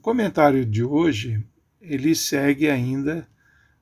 O 0.00 0.02
comentário 0.02 0.64
de 0.64 0.82
hoje 0.82 1.44
ele 1.78 2.14
segue 2.14 2.70
ainda 2.70 3.28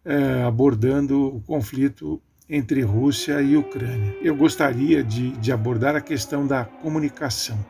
é, 0.04 0.42
abordando 0.42 1.36
o 1.36 1.40
conflito 1.42 2.20
entre 2.50 2.80
Rússia 2.80 3.40
e 3.40 3.56
Ucrânia. 3.56 4.16
Eu 4.20 4.34
gostaria 4.34 5.00
de, 5.04 5.30
de 5.36 5.52
abordar 5.52 5.94
a 5.94 6.00
questão 6.00 6.44
da 6.44 6.64
comunicação, 6.64 7.64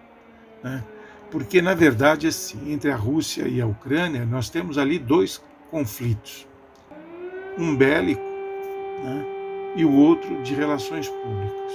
né? 0.65 0.83
porque 1.31 1.61
na 1.61 1.75
verdade 1.75 2.27
assim, 2.27 2.73
entre 2.73 2.91
a 2.91 2.97
Rússia 2.97 3.47
e 3.47 3.61
a 3.61 3.67
Ucrânia 3.67 4.25
nós 4.25 4.49
temos 4.49 4.79
ali 4.79 4.99
dois 4.99 5.45
conflitos, 5.71 6.49
um 7.59 7.77
bélico 7.77 8.23
né? 9.05 9.27
e 9.77 9.85
o 9.85 9.93
outro 9.93 10.43
de 10.43 10.55
relações 10.55 11.07
públicas. 11.07 11.73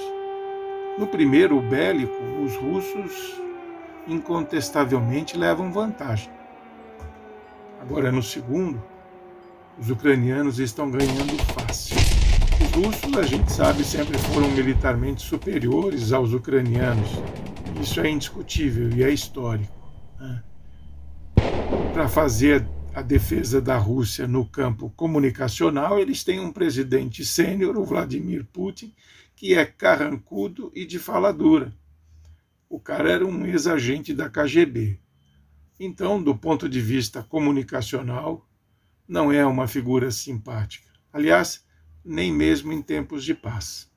No 0.97 1.05
primeiro, 1.05 1.55
o 1.55 1.61
bélico, 1.61 2.17
os 2.44 2.55
russos 2.55 3.39
incontestavelmente 4.08 5.38
levam 5.38 5.71
vantagem. 5.71 6.33
Agora, 7.83 8.13
no 8.13 8.23
segundo, 8.23 8.81
os 9.77 9.89
ucranianos 9.89 10.57
estão 10.57 10.89
ganhando 10.89 11.37
fácil. 11.53 11.97
Os 11.97 12.71
russos, 12.71 13.17
a 13.17 13.23
gente 13.23 13.51
sabe, 13.51 13.83
sempre 13.83 14.17
foram 14.17 14.49
militarmente 14.51 15.21
superiores 15.21 16.13
aos 16.13 16.31
ucranianos. 16.31 17.09
Isso 17.81 17.99
é 17.99 18.09
indiscutível 18.09 18.89
e 18.89 19.03
é 19.03 19.09
histórico. 19.09 19.77
Né? 20.17 20.41
Para 21.91 22.07
fazer 22.07 22.65
a 22.95 23.01
defesa 23.01 23.61
da 23.61 23.77
Rússia 23.77 24.25
no 24.29 24.45
campo 24.45 24.89
comunicacional, 24.95 25.99
eles 25.99 26.23
têm 26.23 26.39
um 26.39 26.53
presidente 26.53 27.25
sênior, 27.25 27.75
o 27.75 27.83
Vladimir 27.83 28.45
Putin, 28.45 28.95
que 29.35 29.55
é 29.55 29.65
carrancudo 29.65 30.71
e 30.73 30.86
de 30.86 30.99
fala 30.99 31.33
dura. 31.33 31.73
O 32.69 32.80
cara 32.80 33.11
era 33.11 33.27
um 33.27 33.45
ex-agente 33.45 34.13
da 34.13 34.30
KGB. 34.30 35.02
Então, 35.86 36.23
do 36.23 36.34
ponto 36.34 36.70
de 36.70 36.80
vista 36.80 37.22
comunicacional, 37.22 38.50
não 39.06 39.34
é 39.34 39.45
uma 39.45 39.67
figura 39.67 40.12
simpática. 40.12 40.89
Aliás, 41.12 41.67
nem 42.06 42.31
mesmo 42.31 42.72
em 42.72 42.81
tempos 42.81 43.26
de 43.26 43.34
paz. 43.34 43.92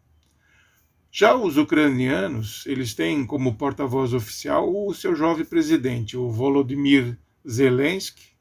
Já 1.13 1.37
os 1.37 1.57
ucranianos, 1.57 2.67
eles 2.67 2.93
têm 2.93 3.25
como 3.25 3.55
porta-voz 3.55 4.13
oficial 4.13 4.69
o 4.69 4.93
seu 4.93 5.15
jovem 5.15 5.45
presidente, 5.45 6.17
o 6.17 6.29
Volodymyr 6.29 7.17
Zelensky, 7.49 8.37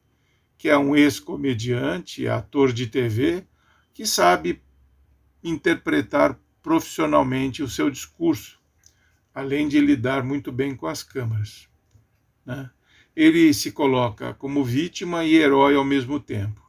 que 0.57 0.67
é 0.67 0.75
um 0.75 0.95
ex-comediante, 0.95 2.27
ator 2.27 2.73
de 2.73 2.87
TV, 2.87 3.45
que 3.93 4.07
sabe 4.07 4.59
interpretar 5.43 6.35
profissionalmente 6.63 7.61
o 7.61 7.69
seu 7.69 7.91
discurso, 7.91 8.59
além 9.31 9.67
de 9.67 9.79
lidar 9.79 10.23
muito 10.23 10.51
bem 10.51 10.75
com 10.75 10.87
as 10.87 11.03
câmaras. 11.03 11.69
Né? 12.43 12.71
Ele 13.15 13.53
se 13.53 13.71
coloca 13.71 14.33
como 14.33 14.61
vítima 14.61 15.23
e 15.23 15.35
herói 15.35 15.75
ao 15.75 15.85
mesmo 15.85 16.19
tempo. 16.19 16.61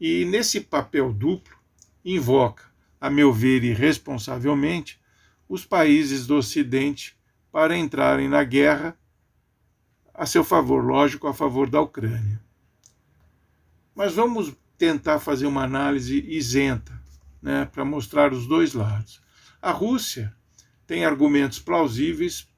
E 0.00 0.24
nesse 0.24 0.60
papel 0.60 1.12
duplo, 1.12 1.56
invoca, 2.04 2.64
a 3.00 3.08
meu 3.08 3.32
ver 3.32 3.62
irresponsavelmente, 3.62 5.00
os 5.48 5.64
países 5.64 6.26
do 6.26 6.36
Ocidente 6.36 7.16
para 7.52 7.76
entrarem 7.76 8.28
na 8.28 8.42
guerra 8.42 8.98
a 10.12 10.26
seu 10.26 10.42
favor, 10.42 10.84
lógico, 10.84 11.28
a 11.28 11.34
favor 11.34 11.70
da 11.70 11.80
Ucrânia. 11.80 12.42
Mas 13.94 14.14
vamos 14.14 14.56
tentar 14.76 15.20
fazer 15.20 15.46
uma 15.46 15.62
análise 15.62 16.20
isenta, 16.26 17.00
né, 17.40 17.64
para 17.64 17.84
mostrar 17.84 18.32
os 18.32 18.46
dois 18.46 18.74
lados. 18.74 19.22
A 19.62 19.70
Rússia 19.70 20.34
tem 20.86 21.04
argumentos 21.04 21.60
plausíveis 21.60 22.48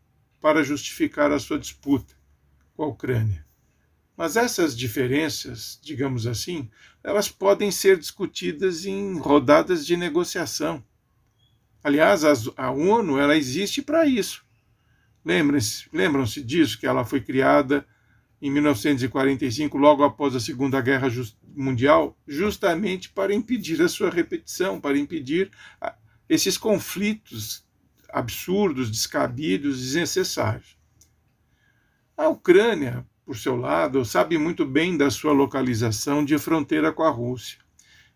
para 0.40 0.62
justificar 0.62 1.30
a 1.30 1.38
sua 1.38 1.58
disputa 1.58 2.17
com 2.78 2.84
a 2.84 2.86
Ucrânia. 2.86 3.44
Mas 4.16 4.36
essas 4.36 4.76
diferenças, 4.76 5.80
digamos 5.82 6.28
assim, 6.28 6.70
elas 7.02 7.28
podem 7.28 7.72
ser 7.72 7.98
discutidas 7.98 8.86
em 8.86 9.18
rodadas 9.18 9.84
de 9.84 9.96
negociação. 9.96 10.84
Aliás, 11.82 12.22
a 12.56 12.70
ONU 12.70 13.18
ela 13.18 13.36
existe 13.36 13.82
para 13.82 14.06
isso. 14.06 14.46
Lembram-se 15.24 16.40
disso, 16.40 16.78
que 16.78 16.86
ela 16.86 17.04
foi 17.04 17.20
criada 17.20 17.84
em 18.40 18.48
1945, 18.48 19.76
logo 19.76 20.04
após 20.04 20.36
a 20.36 20.40
Segunda 20.40 20.80
Guerra 20.80 21.08
Mundial, 21.56 22.16
justamente 22.28 23.10
para 23.10 23.34
impedir 23.34 23.82
a 23.82 23.88
sua 23.88 24.08
repetição, 24.08 24.80
para 24.80 24.96
impedir 24.96 25.50
esses 26.28 26.56
conflitos 26.56 27.66
absurdos, 28.08 28.88
descabidos, 28.88 29.80
desnecessários. 29.80 30.77
A 32.18 32.26
Ucrânia, 32.26 33.06
por 33.24 33.36
seu 33.36 33.54
lado, 33.54 34.04
sabe 34.04 34.36
muito 34.36 34.66
bem 34.66 34.96
da 34.96 35.08
sua 35.08 35.32
localização 35.32 36.24
de 36.24 36.36
fronteira 36.36 36.92
com 36.92 37.04
a 37.04 37.10
Rússia 37.10 37.60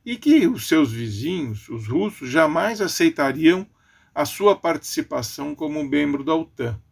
e 0.05 0.17
que 0.17 0.45
os 0.49 0.67
seus 0.67 0.91
vizinhos, 0.91 1.69
os 1.69 1.87
russos, 1.87 2.29
jamais 2.29 2.81
aceitariam 2.81 3.65
a 4.13 4.25
sua 4.25 4.57
participação 4.57 5.55
como 5.55 5.85
membro 5.85 6.25
da 6.25 6.35
OTAN. 6.35 6.83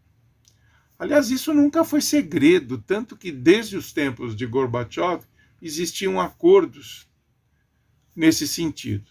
Aliás, 0.97 1.32
isso 1.32 1.53
nunca 1.53 1.82
foi 1.82 2.00
segredo, 2.00 2.78
tanto 2.78 3.16
que 3.16 3.32
desde 3.32 3.77
os 3.77 3.92
tempos 3.92 4.37
de 4.37 4.47
Gorbachev 4.47 5.25
existiam 5.60 6.21
acordos 6.21 7.09
nesse 8.15 8.47
sentido. 8.47 9.10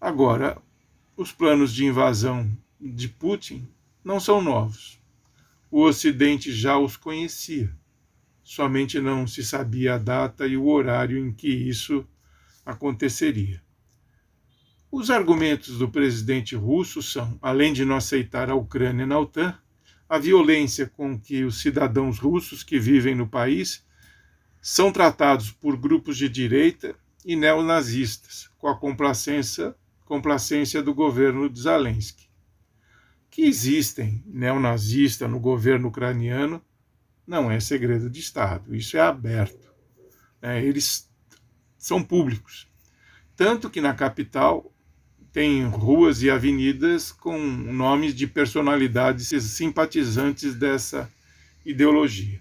Agora, 0.00 0.56
os 1.16 1.32
planos 1.32 1.74
de 1.74 1.84
invasão 1.84 2.48
de 2.80 3.08
Putin 3.08 3.68
não 4.04 4.20
são 4.20 4.40
novos. 4.40 5.01
O 5.74 5.84
Ocidente 5.84 6.52
já 6.52 6.76
os 6.76 6.98
conhecia, 6.98 7.74
somente 8.42 9.00
não 9.00 9.26
se 9.26 9.42
sabia 9.42 9.94
a 9.94 9.98
data 9.98 10.46
e 10.46 10.54
o 10.54 10.66
horário 10.66 11.16
em 11.16 11.32
que 11.32 11.48
isso 11.48 12.06
aconteceria. 12.62 13.62
Os 14.90 15.08
argumentos 15.08 15.78
do 15.78 15.88
presidente 15.88 16.54
russo 16.54 17.02
são, 17.02 17.38
além 17.40 17.72
de 17.72 17.86
não 17.86 17.96
aceitar 17.96 18.50
a 18.50 18.54
Ucrânia 18.54 19.06
na 19.06 19.18
OTAN, 19.18 19.58
a 20.06 20.18
violência 20.18 20.86
com 20.86 21.18
que 21.18 21.42
os 21.42 21.62
cidadãos 21.62 22.18
russos 22.18 22.62
que 22.62 22.78
vivem 22.78 23.14
no 23.14 23.26
país 23.26 23.82
são 24.60 24.92
tratados 24.92 25.50
por 25.52 25.78
grupos 25.78 26.18
de 26.18 26.28
direita 26.28 26.94
e 27.24 27.34
neonazistas, 27.34 28.50
com 28.58 28.68
a 28.68 28.76
complacência 28.76 29.74
complacência 30.04 30.82
do 30.82 30.92
governo 30.92 31.48
de 31.48 31.62
Zelensky. 31.62 32.31
Que 33.32 33.46
existem 33.46 34.22
neonazistas 34.26 35.28
no 35.28 35.40
governo 35.40 35.88
ucraniano 35.88 36.62
não 37.26 37.50
é 37.50 37.58
segredo 37.60 38.10
de 38.10 38.20
Estado, 38.20 38.76
isso 38.76 38.94
é 38.94 39.00
aberto. 39.00 39.72
É, 40.42 40.62
eles 40.62 41.10
são 41.78 42.04
públicos. 42.04 42.68
Tanto 43.34 43.70
que 43.70 43.80
na 43.80 43.94
capital 43.94 44.70
tem 45.32 45.64
ruas 45.64 46.22
e 46.22 46.28
avenidas 46.28 47.10
com 47.10 47.38
nomes 47.38 48.14
de 48.14 48.26
personalidades 48.26 49.28
simpatizantes 49.28 50.54
dessa 50.54 51.10
ideologia. 51.64 52.38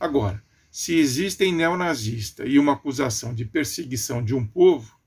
Agora, 0.00 0.42
se 0.72 0.96
existem 0.96 1.54
neonazistas 1.54 2.48
e 2.50 2.58
uma 2.58 2.72
acusação 2.72 3.32
de 3.32 3.44
perseguição 3.44 4.24
de 4.24 4.34
um 4.34 4.44
povo, 4.44 4.98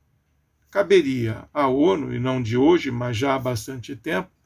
caberia 0.72 1.46
à 1.53 1.68
ONU, 1.68 2.16
e 2.16 2.19
não 2.19 2.41
de 2.41 2.56
hoje, 2.56 2.90
mas 2.90 3.18
já 3.18 3.35
há 3.35 3.40
bastante 3.40 3.97
tempo, 3.97 4.39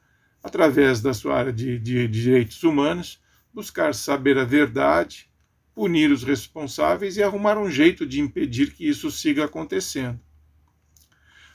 através 0.44 1.00
da 1.00 1.14
sua 1.14 1.38
área 1.38 1.52
de, 1.52 1.78
de, 1.78 2.06
de 2.06 2.22
direitos 2.22 2.62
humanos, 2.62 3.18
buscar 3.52 3.94
saber 3.94 4.36
a 4.36 4.44
verdade, 4.44 5.26
punir 5.74 6.12
os 6.12 6.22
responsáveis 6.22 7.16
e 7.16 7.22
arrumar 7.22 7.56
um 7.56 7.70
jeito 7.70 8.04
de 8.04 8.20
impedir 8.20 8.74
que 8.74 8.86
isso 8.86 9.10
siga 9.10 9.46
acontecendo. 9.46 10.20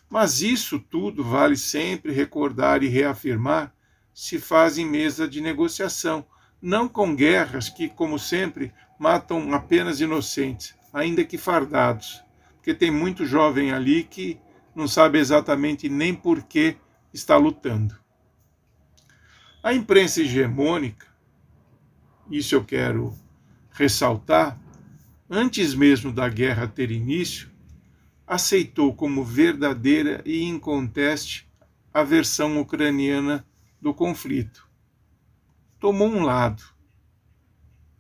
Mas 0.09 0.41
isso 0.41 0.80
tudo 0.80 1.24
vale 1.24 1.56
sempre 1.56 2.12
recordar 2.12 2.81
e 2.81 2.88
reafirmar 2.88 3.71
se 4.12 4.39
faz 4.39 4.80
em 4.80 4.86
mesa 4.86 5.27
de 5.27 5.39
negociação, 5.39 6.25
não 6.59 6.89
com 6.89 7.15
guerras 7.15 7.69
que, 7.69 7.88
como 7.88 8.18
sempre, 8.18 8.74
matam 8.97 9.53
apenas 9.53 10.01
inocentes, 10.01 10.74
ainda 10.92 11.24
que 11.24 11.38
fardados, 11.38 12.24
porque 12.56 12.74
tem 12.74 12.89
muito 12.89 13.24
jovem 13.24 13.71
ali 13.71 14.03
que 14.03 14.39
não 14.75 14.88
sabe 14.88 15.19
exatamente 15.19 15.88
nem 15.88 16.13
por 16.13 16.42
que 16.42 16.75
está 17.13 17.38
lutando. 17.38 17.95
A 19.61 19.73
imprensa 19.73 20.21
hegemônica, 20.21 21.06
isso 22.31 22.56
eu 22.56 22.63
quero 22.63 23.13
ressaltar, 23.71 24.57
antes 25.29 25.73
mesmo 25.73 26.13
da 26.13 26.29
guerra 26.29 26.65
ter 26.65 26.91
início, 26.91 27.51
aceitou 28.25 28.95
como 28.95 29.21
verdadeira 29.21 30.21
e 30.25 30.44
inconteste 30.44 31.45
a 31.94 32.03
versão 32.03 32.61
ucraniana 32.61 33.45
do 33.81 33.94
conflito. 33.94 34.65
Tomou 35.77 36.07
um 36.07 36.23
lado. 36.23 36.63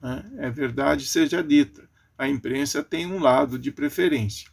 Né? 0.01 0.31
É 0.37 0.49
verdade, 0.49 1.05
seja 1.05 1.43
dita. 1.43 1.89
A 2.17 2.29
imprensa 2.29 2.81
tem 2.81 3.05
um 3.05 3.19
lado 3.19 3.59
de 3.59 3.69
preferência. 3.69 4.49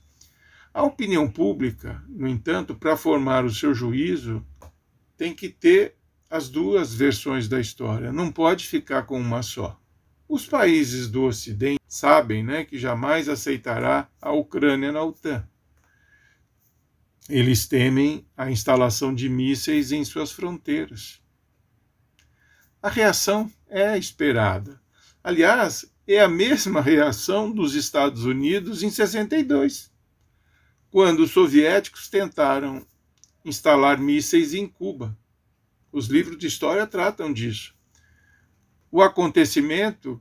A 0.75 0.83
opinião 0.83 1.31
pública, 1.31 2.03
no 2.09 2.27
entanto, 2.27 2.75
para 2.75 2.97
formar 2.97 3.45
o 3.45 3.55
seu 3.55 3.73
juízo, 3.73 4.45
tem 5.17 5.33
que 5.33 5.49
ter 5.49 5.97
as 6.29 6.49
duas 6.49 6.95
versões 6.95 7.49
da 7.49 7.61
história, 7.61 8.13
não 8.13 8.33
pode 8.33 8.67
ficar 8.67 9.03
com 9.05 9.19
uma 9.21 9.43
só. 9.43 9.81
Os 10.29 10.47
países 10.47 11.09
do 11.09 11.25
Ocidente 11.25 11.81
sabem 11.87 12.43
né, 12.43 12.65
que 12.65 12.79
jamais 12.79 13.29
aceitará 13.29 14.09
a 14.21 14.33
Ucrânia 14.33 14.91
na 14.91 15.03
OTAN. 15.03 15.47
Eles 17.29 17.67
temem 17.67 18.27
a 18.37 18.51
instalação 18.51 19.15
de 19.15 19.29
mísseis 19.29 19.93
em 19.93 20.05
suas 20.05 20.33
fronteiras. 20.33 21.21
A 22.83 22.89
reação 22.89 23.51
é 23.69 23.97
esperada. 23.99 24.81
Aliás, 25.23 25.93
é 26.07 26.21
a 26.21 26.29
mesma 26.29 26.81
reação 26.81 27.51
dos 27.51 27.75
Estados 27.75 28.25
Unidos 28.25 28.83
em 28.85 28.91
62, 28.91 29.91
quando 30.89 31.21
os 31.21 31.33
soviéticos 31.33 32.09
tentaram 32.09 32.87
instalar 33.45 33.99
mísseis 33.99 34.55
em 34.55 34.69
Cuba. 34.69 35.17
Os 35.97 36.09
livros 36.09 36.37
de 36.37 36.47
história 36.47 36.87
tratam 36.87 37.33
disso. 37.33 37.75
O 38.91 39.01
acontecimento, 39.01 40.21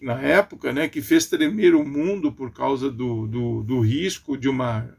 na 0.00 0.18
época, 0.18 0.72
né, 0.72 0.88
que 0.88 1.02
fez 1.02 1.26
tremer 1.26 1.74
o 1.74 1.84
mundo 1.84 2.32
por 2.32 2.50
causa 2.50 2.90
do, 2.90 3.26
do, 3.26 3.62
do 3.62 3.80
risco 3.80 4.34
de 4.34 4.48
uma 4.48 4.96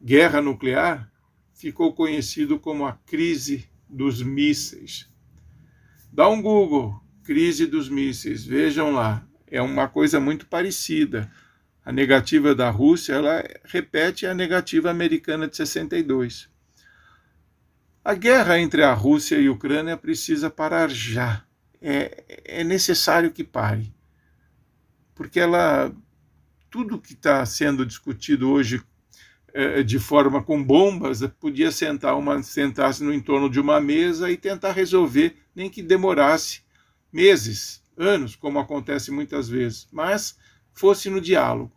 guerra 0.00 0.40
nuclear, 0.40 1.10
ficou 1.52 1.92
conhecido 1.92 2.60
como 2.60 2.86
a 2.86 2.92
crise 2.92 3.68
dos 3.88 4.22
mísseis. 4.22 5.10
Dá 6.12 6.28
um 6.28 6.40
Google, 6.40 6.94
crise 7.24 7.66
dos 7.66 7.88
mísseis, 7.88 8.44
vejam 8.44 8.92
lá, 8.92 9.26
é 9.48 9.60
uma 9.60 9.88
coisa 9.88 10.20
muito 10.20 10.46
parecida. 10.46 11.28
A 11.84 11.90
negativa 11.90 12.54
da 12.54 12.70
Rússia, 12.70 13.14
ela 13.14 13.42
repete 13.64 14.24
a 14.24 14.32
negativa 14.32 14.88
americana 14.88 15.48
de 15.48 15.56
62. 15.56 16.48
A 18.06 18.14
guerra 18.14 18.60
entre 18.60 18.84
a 18.84 18.92
Rússia 18.94 19.36
e 19.36 19.48
a 19.48 19.50
Ucrânia 19.50 19.96
precisa 19.96 20.48
parar 20.48 20.88
já. 20.88 21.44
É, 21.82 22.60
é 22.60 22.62
necessário 22.62 23.32
que 23.32 23.42
pare. 23.42 23.92
Porque 25.12 25.40
ela. 25.40 25.92
Tudo 26.70 27.00
que 27.00 27.14
está 27.14 27.44
sendo 27.44 27.84
discutido 27.84 28.48
hoje 28.48 28.80
é, 29.52 29.82
de 29.82 29.98
forma 29.98 30.40
com 30.40 30.62
bombas, 30.62 31.20
podia 31.40 31.72
sentar 31.72 32.16
uma, 32.16 32.40
sentar-se 32.44 33.02
no 33.02 33.12
entorno 33.12 33.50
de 33.50 33.58
uma 33.58 33.80
mesa 33.80 34.30
e 34.30 34.36
tentar 34.36 34.70
resolver, 34.70 35.36
nem 35.52 35.68
que 35.68 35.82
demorasse 35.82 36.60
meses, 37.12 37.82
anos, 37.96 38.36
como 38.36 38.60
acontece 38.60 39.10
muitas 39.10 39.48
vezes, 39.48 39.88
mas 39.90 40.38
fosse 40.72 41.10
no 41.10 41.20
diálogo. 41.20 41.72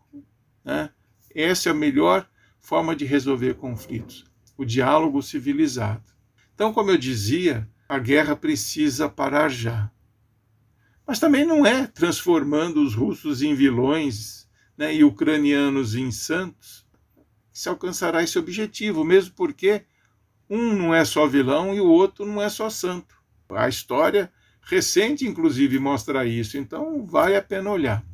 Né? 0.63 0.91
Essa 1.33 1.69
é 1.69 1.71
a 1.71 1.75
melhor 1.75 2.29
forma 2.59 2.95
de 2.95 3.03
resolver 3.03 3.55
conflitos, 3.55 4.25
o 4.55 4.63
diálogo 4.63 5.23
civilizado. 5.23 6.18
Então, 6.59 6.73
como 6.73 6.91
eu 6.91 6.97
dizia, 6.97 7.65
a 7.87 7.97
guerra 7.97 8.35
precisa 8.35 9.07
parar 9.07 9.47
já. 9.47 9.89
Mas 11.07 11.17
também 11.17 11.45
não 11.45 11.65
é 11.65 11.87
transformando 11.87 12.83
os 12.83 12.93
russos 12.93 13.41
em 13.41 13.55
vilões 13.55 14.45
né, 14.77 14.93
e 14.93 15.01
ucranianos 15.01 15.95
em 15.95 16.11
santos 16.11 16.85
que 17.49 17.57
se 17.57 17.69
alcançará 17.69 18.21
esse 18.21 18.37
objetivo, 18.37 19.05
mesmo 19.05 19.35
porque 19.37 19.83
um 20.49 20.73
não 20.73 20.93
é 20.93 21.05
só 21.05 21.25
vilão 21.25 21.73
e 21.73 21.79
o 21.79 21.87
outro 21.87 22.25
não 22.25 22.41
é 22.41 22.49
só 22.49 22.69
santo. 22.69 23.15
A 23.51 23.69
história 23.69 24.29
recente, 24.61 25.25
inclusive, 25.25 25.79
mostra 25.79 26.25
isso, 26.25 26.57
então 26.57 27.05
vale 27.05 27.37
a 27.37 27.41
pena 27.41 27.71
olhar. 27.71 28.05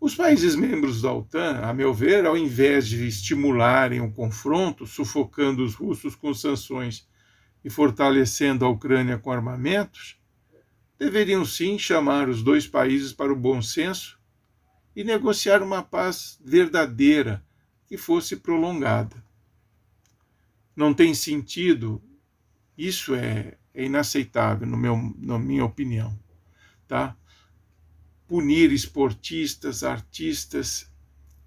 Os 0.00 0.14
países 0.14 0.56
membros 0.56 1.02
da 1.02 1.12
OTAN, 1.12 1.60
a 1.62 1.74
meu 1.74 1.92
ver, 1.92 2.24
ao 2.24 2.34
invés 2.34 2.88
de 2.88 3.06
estimularem 3.06 4.00
o 4.00 4.10
confronto, 4.10 4.86
sufocando 4.86 5.62
os 5.62 5.74
russos 5.74 6.14
com 6.14 6.32
sanções 6.32 7.06
e 7.64 7.70
fortalecendo 7.70 8.64
a 8.64 8.68
Ucrânia 8.68 9.18
com 9.18 9.32
armamentos, 9.32 10.20
deveriam 10.98 11.44
sim 11.46 11.78
chamar 11.78 12.28
os 12.28 12.42
dois 12.42 12.68
países 12.68 13.12
para 13.12 13.32
o 13.32 13.36
bom 13.36 13.62
senso 13.62 14.20
e 14.94 15.02
negociar 15.02 15.62
uma 15.62 15.82
paz 15.82 16.38
verdadeira 16.44 17.42
que 17.86 17.96
fosse 17.96 18.36
prolongada. 18.36 19.24
Não 20.76 20.92
tem 20.92 21.14
sentido, 21.14 22.02
isso 22.76 23.14
é, 23.14 23.56
é 23.72 23.84
inaceitável, 23.84 24.66
no 24.66 24.76
meu, 24.76 25.14
na 25.18 25.38
minha 25.38 25.64
opinião, 25.64 26.16
tá? 26.86 27.16
punir 28.26 28.72
esportistas, 28.72 29.82
artistas 29.82 30.90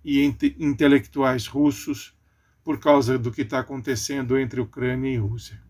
e 0.04 0.24
intelectuais 0.58 1.48
russos 1.48 2.16
por 2.64 2.80
causa 2.80 3.18
do 3.18 3.32
que 3.32 3.42
está 3.42 3.60
acontecendo 3.60 4.38
entre 4.38 4.62
Ucrânia 4.62 5.10
e 5.10 5.18
Rússia 5.18 5.67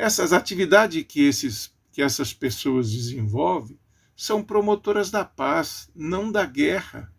essas 0.00 0.32
atividades 0.32 1.04
que, 1.04 1.20
esses, 1.20 1.72
que 1.92 2.00
essas 2.00 2.32
pessoas 2.32 2.90
desenvolvem 2.90 3.78
são 4.16 4.42
promotoras 4.42 5.10
da 5.10 5.24
paz, 5.24 5.90
não 5.94 6.32
da 6.32 6.46
guerra. 6.46 7.12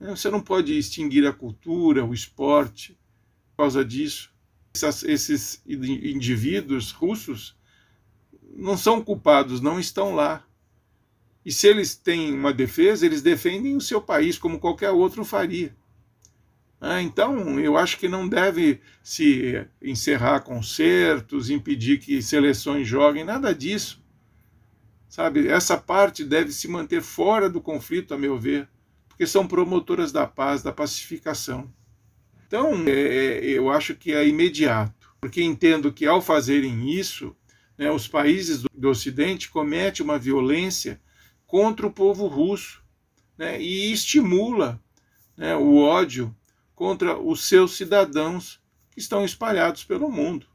É, 0.00 0.10
você 0.10 0.30
não 0.30 0.40
pode 0.40 0.76
extinguir 0.78 1.26
a 1.26 1.32
cultura, 1.32 2.04
o 2.04 2.14
esporte, 2.14 2.96
por 3.50 3.64
causa 3.64 3.84
disso. 3.84 4.32
Essas, 4.74 5.02
esses 5.02 5.62
indivíduos 5.66 6.92
russos 6.92 7.56
não 8.54 8.76
são 8.76 9.02
culpados, 9.02 9.60
não 9.60 9.80
estão 9.80 10.14
lá. 10.14 10.46
E 11.44 11.50
se 11.50 11.66
eles 11.66 11.96
têm 11.96 12.32
uma 12.32 12.52
defesa, 12.52 13.04
eles 13.04 13.22
defendem 13.22 13.76
o 13.76 13.80
seu 13.80 14.00
país 14.00 14.38
como 14.38 14.60
qualquer 14.60 14.90
outro 14.90 15.24
faria. 15.24 15.76
Ah, 16.84 17.00
então, 17.00 17.60
eu 17.60 17.76
acho 17.78 17.96
que 17.96 18.08
não 18.08 18.28
deve 18.28 18.80
se 19.04 19.64
encerrar 19.80 20.40
concertos, 20.40 21.48
impedir 21.48 22.00
que 22.00 22.20
seleções 22.20 22.88
joguem, 22.88 23.22
nada 23.22 23.54
disso. 23.54 24.02
Sabe, 25.08 25.46
essa 25.46 25.78
parte 25.78 26.24
deve 26.24 26.50
se 26.50 26.66
manter 26.66 27.00
fora 27.00 27.48
do 27.48 27.60
conflito, 27.60 28.12
a 28.12 28.18
meu 28.18 28.36
ver, 28.36 28.68
porque 29.08 29.28
são 29.28 29.46
promotoras 29.46 30.10
da 30.10 30.26
paz, 30.26 30.60
da 30.60 30.72
pacificação. 30.72 31.72
Então, 32.48 32.72
é, 32.88 32.90
é 32.90 33.44
eu 33.50 33.70
acho 33.70 33.94
que 33.94 34.12
é 34.12 34.26
imediato, 34.26 35.14
porque 35.20 35.40
entendo 35.40 35.92
que 35.92 36.04
ao 36.04 36.20
fazerem 36.20 36.90
isso, 36.90 37.36
né, 37.78 37.92
os 37.92 38.08
países 38.08 38.60
do, 38.60 38.88
Ocidente 38.88 39.48
cometem 39.50 40.04
uma 40.04 40.18
violência 40.18 41.00
contra 41.46 41.86
o 41.86 41.92
povo 41.92 42.26
russo 42.26 42.82
né, 43.38 43.62
e 43.62 43.92
estimula 43.92 44.82
né, 45.36 45.54
o 45.54 45.76
ódio 45.76 46.34
contra 46.82 47.16
os 47.16 47.44
seus 47.44 47.76
cidadãos 47.76 48.60
que 48.90 48.98
estão 48.98 49.24
espalhados 49.24 49.84
pelo 49.84 50.10
mundo. 50.10 50.48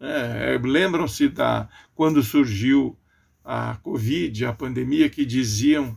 É, 0.00 0.54
é, 0.54 0.58
Lembram-se 0.58 1.28
da 1.28 1.68
quando 1.94 2.22
surgiu 2.22 2.98
a 3.44 3.76
Covid, 3.82 4.46
a 4.46 4.54
pandemia, 4.54 5.10
que 5.10 5.22
diziam 5.22 5.94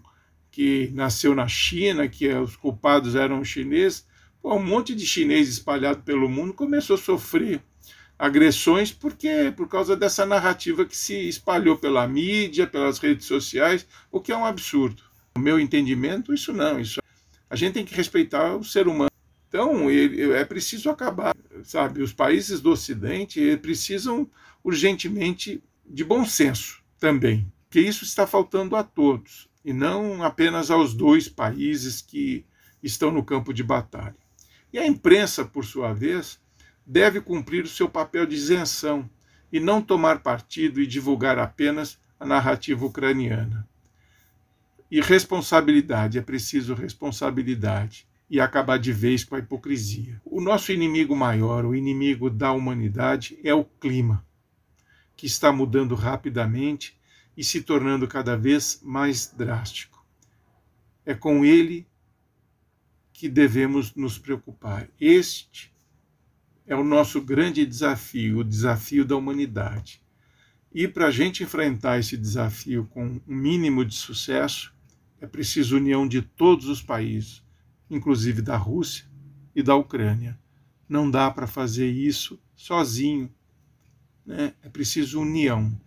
que 0.51 0.91
nasceu 0.93 1.33
na 1.33 1.47
China, 1.47 2.09
que 2.09 2.27
os 2.27 2.57
culpados 2.57 3.15
eram 3.15 3.41
chineses. 3.45 4.05
Um 4.43 4.61
monte 4.61 4.93
de 4.93 5.05
chinês 5.05 5.47
espalhado 5.47 6.03
pelo 6.03 6.27
mundo 6.27 6.53
começou 6.53 6.97
a 6.97 6.99
sofrer 6.99 7.63
agressões 8.17 8.91
porque 8.91 9.53
por 9.55 9.69
causa 9.69 9.95
dessa 9.95 10.25
narrativa 10.25 10.83
que 10.83 10.97
se 10.97 11.29
espalhou 11.29 11.77
pela 11.77 12.05
mídia, 12.05 12.67
pelas 12.67 12.99
redes 12.99 13.25
sociais, 13.25 13.87
o 14.11 14.19
que 14.19 14.33
é 14.33 14.35
um 14.35 14.45
absurdo. 14.45 15.01
No 15.37 15.41
meu 15.41 15.57
entendimento, 15.57 16.33
isso 16.33 16.51
não, 16.51 16.81
isso 16.81 16.99
a 17.49 17.55
gente 17.55 17.75
tem 17.75 17.85
que 17.85 17.95
respeitar 17.95 18.57
o 18.57 18.63
ser 18.63 18.85
humano. 18.85 19.08
Então, 19.49 19.89
é 19.89 20.45
preciso 20.45 20.91
acabar, 20.91 21.35
sabe? 21.63 22.03
Os 22.03 22.13
países 22.13 22.61
do 22.61 22.69
Ocidente 22.69 23.57
precisam 23.57 24.29
urgentemente 24.63 25.63
de 25.83 26.03
bom 26.03 26.23
senso 26.23 26.83
também, 26.99 27.51
que 27.67 27.79
isso 27.79 28.03
está 28.03 28.27
faltando 28.27 28.75
a 28.75 28.83
todos, 28.83 29.49
e 29.65 29.73
não 29.73 30.21
apenas 30.21 30.69
aos 30.69 30.93
dois 30.93 31.27
países 31.27 31.99
que 31.99 32.45
estão 32.83 33.09
no 33.09 33.25
campo 33.25 33.51
de 33.51 33.63
batalha. 33.63 34.15
E 34.71 34.77
a 34.77 34.85
imprensa, 34.85 35.43
por 35.43 35.65
sua 35.65 35.93
vez, 35.93 36.39
deve 36.85 37.19
cumprir 37.19 37.63
o 37.63 37.67
seu 37.67 37.89
papel 37.89 38.27
de 38.27 38.35
isenção 38.35 39.09
e 39.51 39.59
não 39.59 39.81
tomar 39.81 40.19
partido 40.19 40.79
e 40.79 40.85
divulgar 40.85 41.39
apenas 41.39 41.99
a 42.19 42.25
narrativa 42.25 42.85
ucraniana. 42.85 43.67
E 44.91 45.01
responsabilidade, 45.01 46.19
é 46.19 46.21
preciso 46.21 46.75
responsabilidade 46.75 48.07
e 48.29 48.39
acabar 48.39 48.77
de 48.77 48.93
vez 48.93 49.23
com 49.23 49.35
a 49.35 49.39
hipocrisia. 49.39 50.21
O 50.23 50.39
nosso 50.39 50.71
inimigo 50.71 51.15
maior, 51.15 51.65
o 51.65 51.75
inimigo 51.75 52.29
da 52.29 52.51
humanidade, 52.51 53.39
é 53.43 53.53
o 53.53 53.65
clima, 53.65 54.23
que 55.15 55.25
está 55.25 55.51
mudando 55.51 55.95
rapidamente 55.95 56.97
e 57.35 57.43
se 57.43 57.61
tornando 57.61 58.07
cada 58.07 58.37
vez 58.37 58.81
mais 58.83 59.33
drástico. 59.35 60.05
É 61.05 61.15
com 61.15 61.43
ele 61.43 61.87
que 63.11 63.27
devemos 63.27 63.95
nos 63.95 64.19
preocupar. 64.19 64.87
Este 64.99 65.73
é 66.67 66.75
o 66.75 66.83
nosso 66.83 67.19
grande 67.21 67.65
desafio, 67.65 68.39
o 68.39 68.43
desafio 68.43 69.03
da 69.03 69.15
humanidade. 69.15 70.03
E 70.71 70.87
para 70.87 71.07
a 71.07 71.11
gente 71.11 71.41
enfrentar 71.41 71.97
esse 71.97 72.15
desafio 72.15 72.85
com 72.85 73.05
um 73.05 73.21
mínimo 73.25 73.83
de 73.83 73.95
sucesso, 73.95 74.71
é 75.19 75.25
preciso 75.25 75.77
união 75.77 76.07
de 76.07 76.21
todos 76.21 76.67
os 76.67 76.81
países 76.81 77.43
inclusive 77.89 78.41
da 78.41 78.55
Rússia 78.55 79.05
e 79.55 79.63
da 79.63 79.75
Ucrânia. 79.75 80.39
Não 80.87 81.09
dá 81.09 81.29
para 81.29 81.47
fazer 81.47 81.89
isso 81.89 82.39
sozinho. 82.55 83.31
Né? 84.25 84.53
É 84.61 84.69
preciso 84.69 85.21
união. 85.21 85.79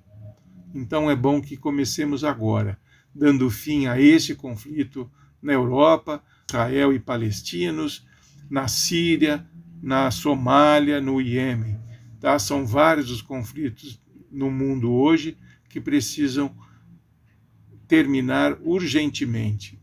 Então 0.75 1.11
é 1.11 1.17
bom 1.17 1.41
que 1.41 1.57
comecemos 1.57 2.25
agora. 2.25 2.79
dando 3.15 3.51
fim 3.51 3.87
a 3.87 4.01
esse 4.01 4.35
conflito 4.35 5.11
na 5.43 5.53
Europa, 5.53 6.25
Israel 6.49 6.95
e 6.95 6.99
palestinos, 6.99 8.07
na 8.49 8.69
Síria, 8.69 9.47
na 9.83 10.11
Somália, 10.11 10.99
no 10.99 11.21
Iêmen. 11.21 11.79
Tá? 12.19 12.39
São 12.39 12.67
vários 12.67 13.11
os 13.11 13.21
conflitos 13.21 14.01
no 14.31 14.51
mundo 14.51 14.91
hoje 14.91 15.37
que 15.69 15.81
precisam 15.81 16.55
terminar 17.87 18.57
urgentemente. 18.63 19.82